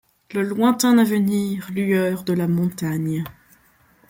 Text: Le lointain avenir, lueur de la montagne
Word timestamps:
Le 0.33 0.41
lointain 0.41 0.97
avenir, 0.97 1.69
lueur 1.71 2.23
de 2.23 2.33
la 2.33 2.47
montagne 2.47 3.23